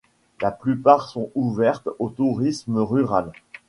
La 0.41 0.49
plupart 0.49 1.07
sont 1.09 1.29
ouvertes 1.35 1.87
au 1.99 2.09
tourisme 2.09 2.79
rural. 2.79 3.31